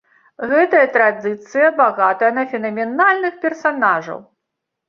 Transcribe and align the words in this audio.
Гэтая 0.51 0.85
традыцыя 0.95 1.67
багатая 1.83 2.31
на 2.39 2.47
фенаменальных 2.55 3.39
персанажаў. 3.45 4.19